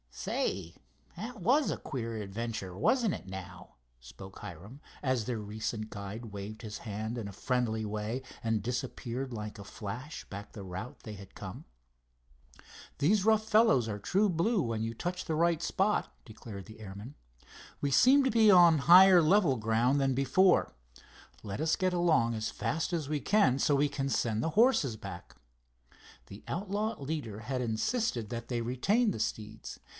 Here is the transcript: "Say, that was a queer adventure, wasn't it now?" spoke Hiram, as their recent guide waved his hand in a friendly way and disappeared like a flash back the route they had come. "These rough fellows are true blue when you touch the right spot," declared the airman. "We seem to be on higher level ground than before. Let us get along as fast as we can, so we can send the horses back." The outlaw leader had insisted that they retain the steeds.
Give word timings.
"Say, 0.09 0.75
that 1.15 1.41
was 1.41 1.69
a 1.71 1.77
queer 1.77 2.17
adventure, 2.17 2.75
wasn't 2.77 3.13
it 3.13 3.27
now?" 3.27 3.75
spoke 3.99 4.39
Hiram, 4.39 4.81
as 5.01 5.23
their 5.25 5.39
recent 5.39 5.89
guide 5.89 6.25
waved 6.25 6.63
his 6.63 6.79
hand 6.79 7.17
in 7.17 7.27
a 7.27 7.31
friendly 7.31 7.85
way 7.85 8.23
and 8.43 8.61
disappeared 8.63 9.31
like 9.31 9.57
a 9.57 9.63
flash 9.63 10.25
back 10.25 10.51
the 10.51 10.63
route 10.63 11.01
they 11.03 11.13
had 11.13 11.35
come. 11.35 11.65
"These 12.97 13.25
rough 13.25 13.43
fellows 13.45 13.87
are 13.87 13.99
true 13.99 14.27
blue 14.27 14.61
when 14.61 14.83
you 14.83 14.93
touch 14.93 15.25
the 15.25 15.35
right 15.35 15.61
spot," 15.61 16.13
declared 16.25 16.65
the 16.65 16.79
airman. 16.79 17.15
"We 17.79 17.89
seem 17.91 18.23
to 18.23 18.31
be 18.31 18.51
on 18.51 18.79
higher 18.89 19.21
level 19.21 19.55
ground 19.55 20.01
than 20.01 20.13
before. 20.13 20.73
Let 21.43 21.61
us 21.61 21.75
get 21.75 21.93
along 21.93 22.33
as 22.33 22.49
fast 22.49 22.91
as 22.91 23.07
we 23.07 23.19
can, 23.21 23.59
so 23.59 23.75
we 23.75 23.87
can 23.89 24.09
send 24.09 24.43
the 24.43 24.51
horses 24.51 24.97
back." 24.97 25.35
The 26.27 26.43
outlaw 26.47 26.99
leader 27.01 27.41
had 27.41 27.61
insisted 27.61 28.29
that 28.29 28.47
they 28.49 28.61
retain 28.61 29.11
the 29.11 29.19
steeds. 29.19 29.79